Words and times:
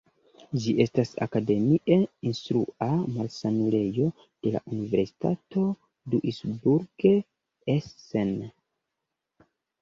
Ĝi 0.61 0.71
estas 0.83 1.09
akademie 1.25 1.97
instrua 2.29 2.87
malsanulejo 3.17 4.07
de 4.47 4.55
la 4.55 4.63
Universitato 4.77 5.67
Duisburg-Essen. 6.15 8.35